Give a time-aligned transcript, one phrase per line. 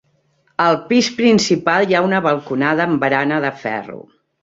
[0.63, 4.05] Al pis principal hi ha una balconada amb barana de ferro.